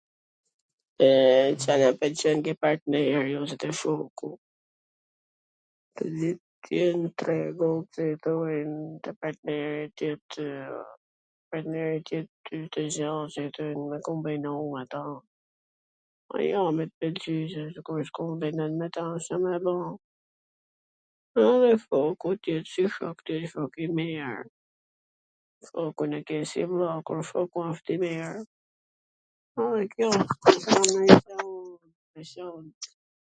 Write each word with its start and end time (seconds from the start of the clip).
E, 1.07 1.07
Ca 1.65 1.73
na 1.81 1.89
pwlqen 1.99 2.37
ke 2.47 2.53
partneri 2.65 3.33
ose 3.41 3.55
te 3.63 3.69
shoku.... 3.79 4.29
t 5.95 5.97
jen 6.67 6.99
t 7.19 7.27
rregullt, 7.29 7.87
t 7.97 8.07
jetojn... 8.09 8.71
partneri 9.25 9.85
t 9.99 10.11
jetw... 10.11 10.45
partneri... 11.53 11.97
t 12.07 12.21
jet 12.21 12.31
Cdo 12.95 13.13
gja 13.33 13.43
e 13.47 13.99
kombinume 14.07 14.67
me 14.75 14.81
ta, 14.93 15.01
po 16.27 16.35
jo 16.51 16.63
me 16.77 16.83
t 16.91 16.93
pwlqy 16.97 17.35
me 17.95 18.01
shku 18.09 18.23
me 18.79 18.87
ta 18.97 19.03
Ca 19.25 19.35
me 19.45 19.53
bo. 19.65 19.75
Edhe 21.45 21.71
shoku 21.83 22.27
t 22.39 22.43
jet 22.47 22.67
si 22.75 22.83
shok, 22.97 23.17
t 23.25 23.41
jet 23.41 23.53
shok 23.57 23.73
i 23.87 23.91
mir, 23.99 24.41
shokun 25.69 26.11
e 26.19 26.23
ke 26.31 26.37
si 26.53 26.61
vlla 26.73 26.93
kur 27.09 27.19
shoku 27.33 27.57
asht 27.71 27.87
i 27.97 27.99
mir... 28.05 28.33
edhe 29.61 29.83
kjo...s 29.91 30.65
ka 30.65 30.79
nonj 30.87 31.09
gja 31.11 31.21
t 31.27 31.45
veCant... 32.13 32.79